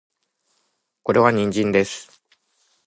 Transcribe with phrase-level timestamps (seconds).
[1.03, 2.23] これは人参です